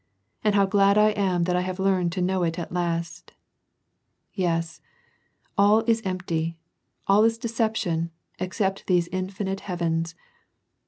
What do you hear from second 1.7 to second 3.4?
learned to know it at last!